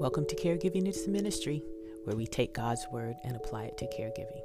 [0.00, 1.62] Welcome to Caregiving It's the Ministry,
[2.04, 4.40] where we take God's word and apply it to caregiving.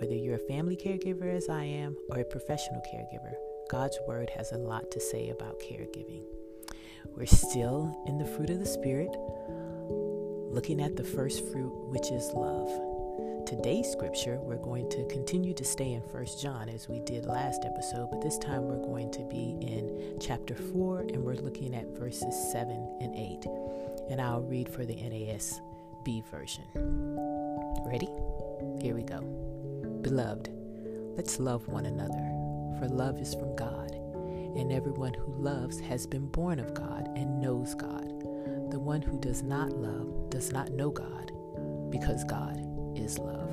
[0.00, 3.34] Whether you're a family caregiver as I am or a professional caregiver,
[3.70, 6.24] God's word has a lot to say about caregiving.
[7.14, 9.10] We're still in the fruit of the Spirit,
[10.52, 12.68] looking at the first fruit, which is love.
[13.46, 17.64] Today's scripture, we're going to continue to stay in 1 John as we did last
[17.64, 21.86] episode, but this time we're going to be in chapter 4 and we're looking at
[21.96, 23.46] verses 7 and 8.
[24.10, 26.64] And I'll read for the NASB version.
[27.86, 28.08] Ready?
[28.80, 29.20] Here we go.
[30.02, 30.50] Beloved,
[31.16, 36.26] let's love one another, for love is from God, and everyone who loves has been
[36.28, 38.08] born of God and knows God.
[38.70, 41.32] The one who does not love does not know God,
[41.90, 42.58] because God
[42.96, 43.50] is love.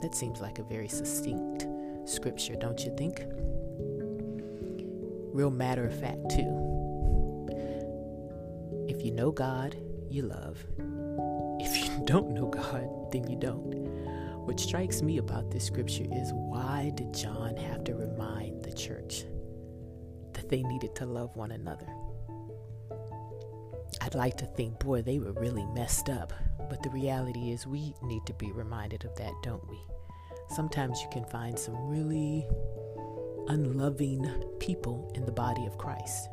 [0.00, 1.66] That seems like a very succinct
[2.04, 3.24] scripture, don't you think?
[5.32, 6.71] Real matter of fact, too.
[9.02, 9.76] If you know God,
[10.08, 10.64] you love.
[11.58, 13.74] If you don't know God, then you don't.
[14.46, 19.24] What strikes me about this scripture is why did John have to remind the church
[20.34, 21.88] that they needed to love one another?
[24.00, 26.32] I'd like to think, boy, they were really messed up.
[26.70, 29.80] But the reality is, we need to be reminded of that, don't we?
[30.50, 32.46] Sometimes you can find some really
[33.48, 36.28] unloving people in the body of Christ.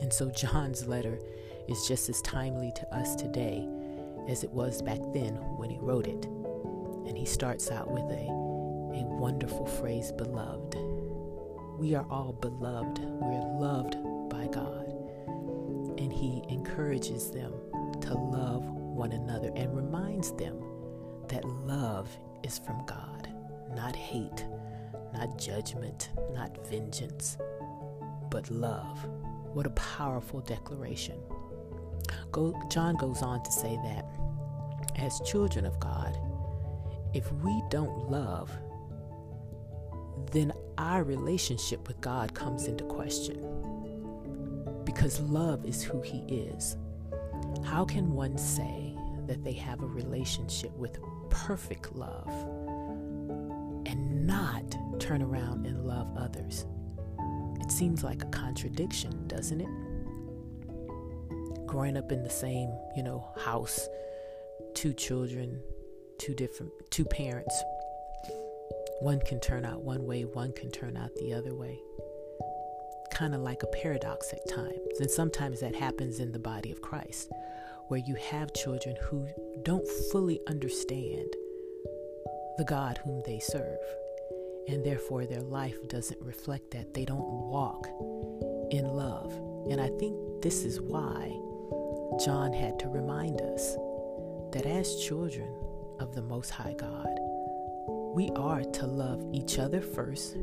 [0.00, 1.20] And so, John's letter
[1.68, 3.66] is just as timely to us today
[4.28, 6.26] as it was back then when he wrote it.
[7.06, 8.26] And he starts out with a,
[8.96, 10.76] a wonderful phrase, beloved.
[11.78, 13.96] We are all beloved, we're loved
[14.28, 14.86] by God.
[15.98, 17.52] And he encourages them
[18.02, 20.62] to love one another and reminds them
[21.28, 22.08] that love
[22.42, 23.28] is from God,
[23.74, 24.44] not hate,
[25.12, 27.38] not judgment, not vengeance,
[28.30, 29.08] but love.
[29.52, 31.18] What a powerful declaration.
[32.32, 34.06] Go, John goes on to say that
[34.96, 36.16] as children of God,
[37.14, 38.50] if we don't love,
[40.30, 43.44] then our relationship with God comes into question.
[44.84, 46.76] Because love is who He is.
[47.64, 48.96] How can one say
[49.26, 50.98] that they have a relationship with
[51.30, 52.30] perfect love
[53.86, 54.62] and not
[55.00, 56.66] turn around and love others?
[57.60, 59.68] It seems like a contradiction, doesn't it?
[61.70, 63.88] Growing up in the same, you know, house,
[64.74, 65.62] two children,
[66.18, 67.54] two different two parents.
[69.00, 71.78] One can turn out one way, one can turn out the other way.
[73.12, 74.98] Kind of like a paradox at times.
[74.98, 77.30] And sometimes that happens in the body of Christ,
[77.86, 79.28] where you have children who
[79.62, 81.32] don't fully understand
[82.58, 83.78] the God whom they serve.
[84.68, 86.94] And therefore, their life doesn't reflect that.
[86.94, 87.86] They don't walk
[88.72, 89.32] in love.
[89.70, 91.30] And I think this is why
[92.24, 93.76] John had to remind us
[94.52, 95.48] that as children
[96.00, 97.18] of the Most High God,
[98.14, 100.36] we are to love each other first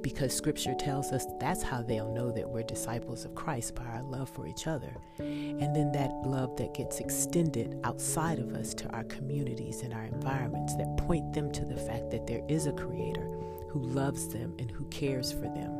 [0.00, 4.02] because scripture tells us that's how they'll know that we're disciples of Christ by our
[4.02, 4.96] love for each other.
[5.18, 10.04] And then that love that gets extended outside of us to our communities and our
[10.04, 13.28] environments that point them to the fact that there is a creator
[13.68, 15.74] who loves them and who cares for them.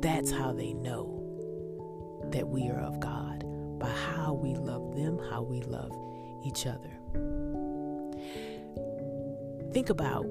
[0.00, 1.19] That's how they know
[2.32, 3.44] that we are of God
[3.78, 5.92] by how we love them, how we love
[6.44, 6.90] each other.
[9.72, 10.26] Think about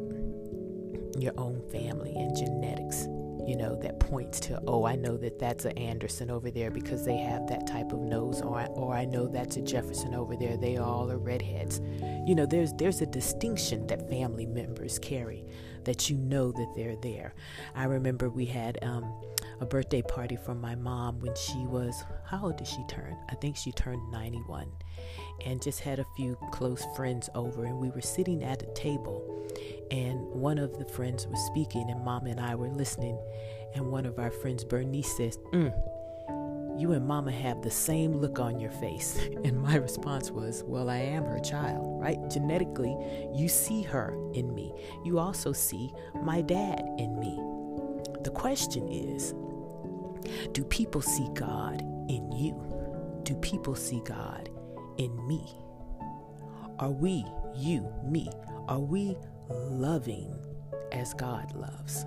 [1.17, 3.07] your own family and genetics,
[3.47, 7.05] you know, that points to, oh, I know that that's an Anderson over there because
[7.05, 10.57] they have that type of nose, or or I know that's a Jefferson over there.
[10.57, 11.81] They all are redheads.
[12.25, 15.45] You know, there's there's a distinction that family members carry
[15.85, 17.33] that you know that they're there.
[17.75, 19.13] I remember we had um,
[19.61, 23.17] a birthday party for my mom when she was, how old did she turn?
[23.29, 24.67] I think she turned 91.
[25.45, 29.47] And just had a few close friends over, and we were sitting at a table.
[29.91, 33.17] And one of the friends was speaking, and mom and I were listening.
[33.75, 35.73] And one of our friends, Bernice, says, mm,
[36.79, 39.19] you and mama have the same look on your face.
[39.43, 42.17] And my response was, Well, I am her child, right?
[42.29, 42.95] Genetically,
[43.33, 44.73] you see her in me.
[45.03, 45.91] You also see
[46.21, 47.35] my dad in me.
[48.23, 49.33] The question is,
[50.51, 53.21] do people see God in you?
[53.23, 54.49] Do people see God
[54.97, 55.45] in me?
[56.79, 57.25] Are we,
[57.55, 58.29] you, me,
[58.67, 59.17] are we
[59.49, 60.33] loving
[60.91, 62.05] as God loves?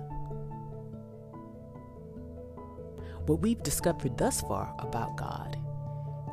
[3.25, 5.57] What we've discovered thus far about God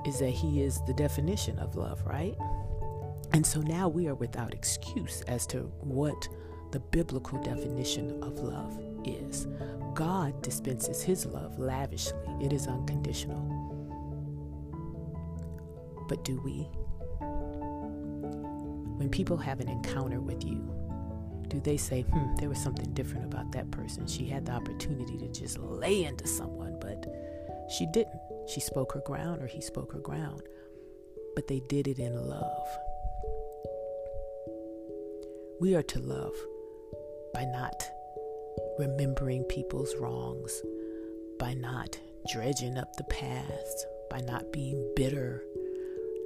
[0.07, 2.35] is that He is the definition of love, right?
[3.33, 6.29] And so now we are without excuse as to what
[6.73, 9.47] the biblical definition of love is.
[9.95, 13.61] God dispenses His love lavishly, it is unconditional.
[16.09, 16.69] But do we?
[18.99, 20.69] When people have an encounter with you,
[21.49, 24.07] do they say, hmm, there was something different about that person?
[24.07, 27.07] She had the opportunity to just lay into someone, but
[27.71, 28.21] she didn't.
[28.47, 30.43] She spoke her ground or he spoke her ground,
[31.35, 32.67] but they did it in love.
[35.61, 36.35] We are to love
[37.35, 37.85] by not
[38.81, 40.63] remembering people's wrongs,
[41.39, 41.99] by not
[42.33, 45.45] dredging up the past, by not being bitter,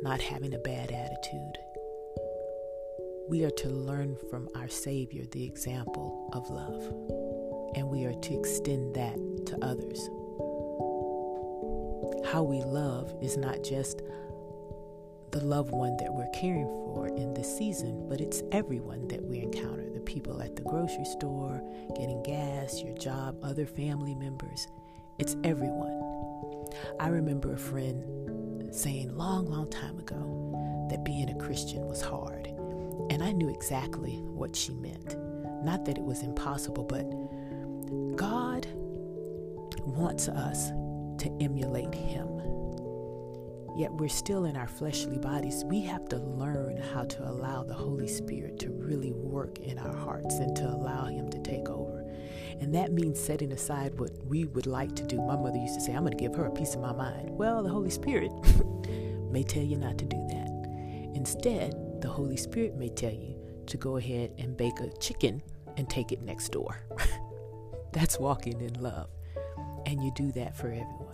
[0.02, 1.58] not having a bad attitude.
[3.28, 8.38] We are to learn from our Savior the example of love, and we are to
[8.38, 9.16] extend that
[9.46, 9.98] to others.
[12.30, 14.00] How we love is not just
[15.34, 19.40] the loved one that we're caring for in this season, but it's everyone that we
[19.40, 21.60] encounter the people at the grocery store,
[21.96, 24.68] getting gas, your job, other family members.
[25.18, 26.68] It's everyone.
[27.00, 32.46] I remember a friend saying long, long time ago that being a Christian was hard.
[33.10, 35.16] And I knew exactly what she meant.
[35.64, 37.10] Not that it was impossible, but
[38.16, 38.68] God
[39.84, 42.28] wants us to emulate Him
[43.76, 47.74] yet we're still in our fleshly bodies, we have to learn how to allow the
[47.74, 52.04] Holy Spirit to really work in our hearts and to allow Him to take over.
[52.60, 55.20] And that means setting aside what we would like to do.
[55.20, 57.30] My mother used to say, I'm going to give her a piece of my mind.
[57.30, 58.30] Well, the Holy Spirit
[59.30, 61.14] may tell you not to do that.
[61.14, 63.36] Instead, the Holy Spirit may tell you
[63.66, 65.42] to go ahead and bake a chicken
[65.76, 66.80] and take it next door.
[67.92, 69.08] That's walking in love.
[69.86, 71.13] And you do that for everyone.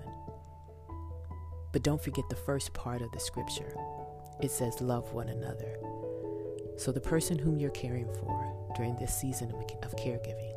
[1.73, 3.75] But don't forget the first part of the scripture.
[4.41, 5.77] It says, Love one another.
[6.77, 10.55] So the person whom you're caring for during this season of caregiving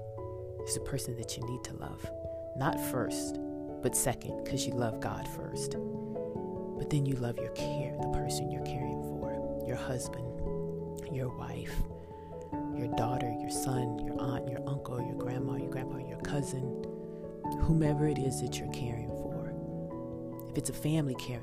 [0.65, 2.09] is the person that you need to love.
[2.55, 3.39] Not first,
[3.81, 5.71] but second, because you love God first.
[6.77, 10.25] But then you love your care, the person you're caring for, your husband,
[11.13, 11.75] your wife,
[12.75, 16.85] your daughter, your son, your aunt, your uncle, your grandma, your grandpa, your cousin,
[17.61, 19.12] whomever it is that you're caring
[20.53, 21.41] if it's a family care,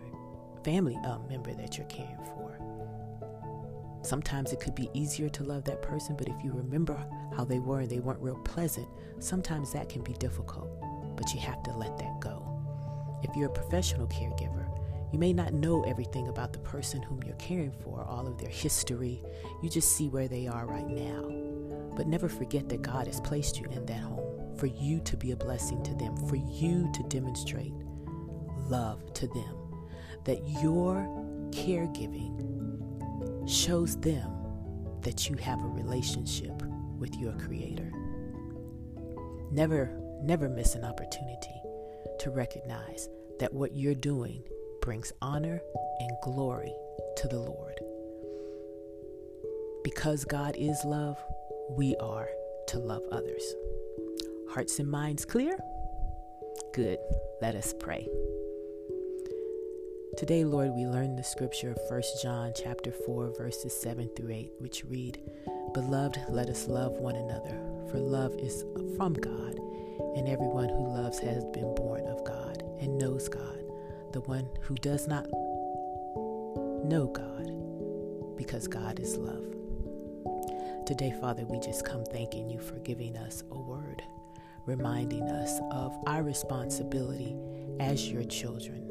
[0.62, 2.56] family uh, member that you're caring for.
[4.02, 6.96] Sometimes it could be easier to love that person, but if you remember
[7.36, 8.86] how they were and they weren't real pleasant,
[9.18, 10.70] sometimes that can be difficult,
[11.16, 12.46] but you have to let that go.
[13.24, 14.68] If you're a professional caregiver,
[15.12, 18.48] you may not know everything about the person whom you're caring for, all of their
[18.48, 19.24] history.
[19.60, 21.24] You just see where they are right now.
[21.96, 25.32] But never forget that God has placed you in that home for you to be
[25.32, 27.72] a blessing to them, for you to demonstrate
[28.70, 29.56] love to them,
[30.24, 30.96] that your
[31.50, 32.36] caregiving
[33.48, 34.30] shows them
[35.02, 36.62] that you have a relationship
[36.98, 37.92] with your Creator.
[39.50, 39.90] Never,
[40.22, 41.60] never miss an opportunity
[42.20, 43.08] to recognize
[43.38, 44.44] that what you're doing
[44.82, 45.60] brings honor
[45.98, 46.74] and glory
[47.16, 47.80] to the Lord.
[49.82, 51.16] Because God is love,
[51.70, 52.28] we are
[52.68, 53.54] to love others.
[54.50, 55.58] Hearts and minds clear?
[56.74, 56.98] Good.
[57.40, 58.06] Let us pray.
[60.16, 64.52] Today, Lord, we learn the scripture of 1 John chapter 4 verses 7 through 8,
[64.58, 65.18] which read,
[65.72, 68.64] "Beloved, let us love one another, for love is
[68.96, 69.58] from God,
[70.16, 73.64] and everyone who loves has been born of God and knows God.
[74.12, 75.30] The one who does not
[76.84, 77.52] know God,
[78.36, 79.44] because God is love."
[80.86, 84.02] Today, Father, we just come thanking you for giving us a word,
[84.66, 87.36] reminding us of our responsibility
[87.78, 88.89] as your children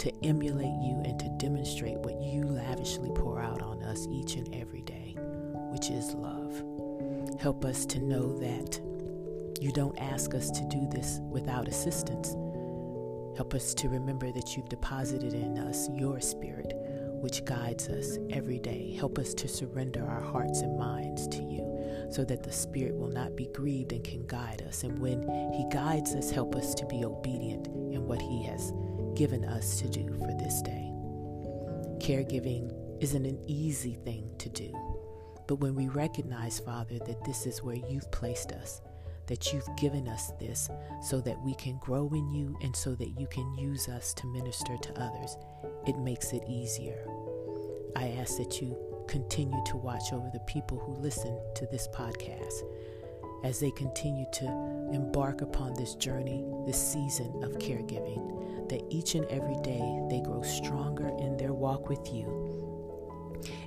[0.00, 4.54] to emulate you and to demonstrate what you lavishly pour out on us each and
[4.54, 5.14] every day,
[5.70, 6.62] which is love.
[7.38, 8.80] Help us to know that
[9.60, 12.30] you don't ask us to do this without assistance.
[13.36, 16.72] Help us to remember that you've deposited in us your spirit,
[17.20, 18.96] which guides us every day.
[18.98, 21.60] Help us to surrender our hearts and minds to you
[22.10, 24.82] so that the Spirit will not be grieved and can guide us.
[24.82, 28.72] And when He guides us, help us to be obedient in what He has
[29.14, 30.90] given us to do for this day.
[31.98, 34.72] Caregiving isn't an easy thing to do,
[35.46, 38.80] but when we recognize, Father, that this is where you've placed us,
[39.26, 40.70] that you've given us this
[41.02, 44.26] so that we can grow in you and so that you can use us to
[44.26, 45.36] minister to others,
[45.86, 47.06] it makes it easier.
[47.96, 48.76] I ask that you
[49.08, 52.62] continue to watch over the people who listen to this podcast
[53.44, 54.46] as they continue to
[54.92, 60.42] embark upon this journey, this season of caregiving that each and every day they grow
[60.42, 62.60] stronger in their walk with you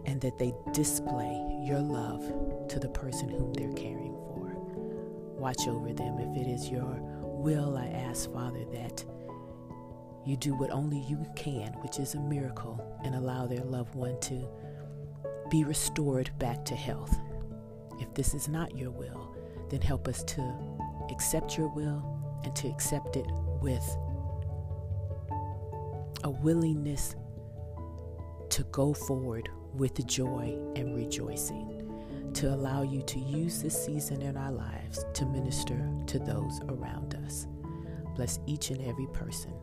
[0.06, 2.22] and that they display your love
[2.70, 4.54] to the person whom they're caring for.
[5.38, 6.20] Watch over them.
[6.20, 9.04] If it is your will, I ask, Father, that
[10.26, 14.20] you do what only you can, which is a miracle, and allow their loved one
[14.22, 14.48] to
[15.50, 17.18] be restored back to health.
[18.00, 19.36] If this is not your will,
[19.70, 20.42] then help us to
[21.12, 23.26] accept your will and to accept it
[23.62, 23.84] with
[26.24, 27.16] a willingness
[28.50, 31.70] to go forward with joy and rejoicing,
[32.34, 37.16] to allow you to use this season in our lives to minister to those around
[37.26, 37.48] us.
[38.16, 39.54] Bless each and every person.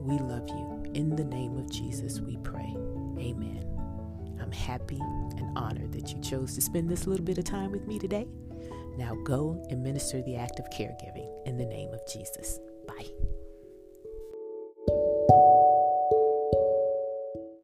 [0.00, 0.90] We love you.
[0.94, 2.74] In the name of Jesus, we pray.
[3.18, 3.66] Amen.
[4.40, 7.86] I'm happy and honored that you chose to spend this little bit of time with
[7.86, 8.26] me today.
[8.96, 12.58] Now go and minister the act of caregiving in the name of Jesus.
[12.86, 13.39] Bye.